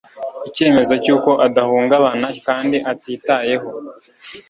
[0.49, 3.67] Icyemezo cyuko adahungabana kandi atitayeho